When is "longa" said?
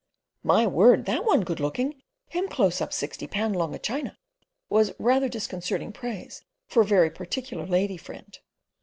3.55-3.77